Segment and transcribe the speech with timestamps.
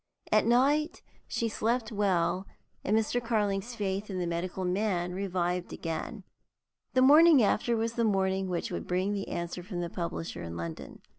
[0.31, 2.47] At night she slept well,
[2.83, 3.23] and Mr.
[3.23, 6.23] Carling's faith in the medical man revived again.
[6.95, 10.57] The morning after was the morning which would bring the answer from the publisher in
[10.57, 11.03] London.